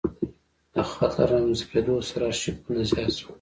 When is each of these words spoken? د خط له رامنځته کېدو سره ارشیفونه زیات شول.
د 0.73 0.75
خط 0.89 1.13
له 1.17 1.23
رامنځته 1.31 1.65
کېدو 1.71 1.93
سره 2.09 2.23
ارشیفونه 2.29 2.81
زیات 2.91 3.11
شول. 3.19 3.29